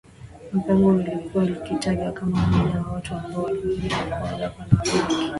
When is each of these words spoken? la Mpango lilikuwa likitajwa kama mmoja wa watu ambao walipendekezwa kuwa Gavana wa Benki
la 0.53 0.59
Mpango 0.59 0.93
lilikuwa 0.93 1.45
likitajwa 1.45 2.11
kama 2.11 2.37
mmoja 2.47 2.79
wa 2.81 2.91
watu 2.93 3.13
ambao 3.15 3.43
walipendekezwa 3.43 4.07
kuwa 4.17 4.31
Gavana 4.35 4.77
wa 4.79 4.83
Benki 4.85 5.15